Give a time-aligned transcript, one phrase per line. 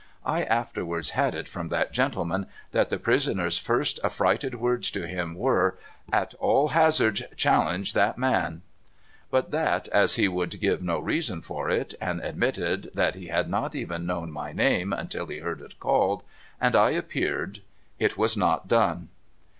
[0.25, 5.35] I afterwards had it from that gentleman, that the prisoner's first affrighted words to him
[5.35, 5.77] were,'
[6.21, 8.63] At all hazards, challenge that man!'
[9.29, 13.47] But that, as he would give no reason for it, and admitted that he had
[13.47, 16.23] not even known my name until he heard it called
[16.59, 17.61] and I appeared,
[17.99, 19.09] it was not done.